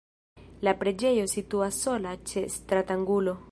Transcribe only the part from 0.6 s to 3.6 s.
La preĝejo situas sola ĉe stratangulo.